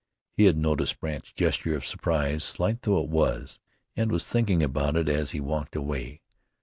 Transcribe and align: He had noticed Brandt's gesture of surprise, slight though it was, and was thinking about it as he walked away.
He 0.35 0.45
had 0.45 0.57
noticed 0.57 0.99
Brandt's 0.99 1.31
gesture 1.31 1.75
of 1.75 1.85
surprise, 1.85 2.43
slight 2.43 2.81
though 2.81 3.03
it 3.03 3.07
was, 3.09 3.59
and 3.95 4.11
was 4.11 4.25
thinking 4.25 4.63
about 4.63 4.95
it 4.95 5.07
as 5.07 5.29
he 5.29 5.39
walked 5.39 5.75
away. 5.75 6.21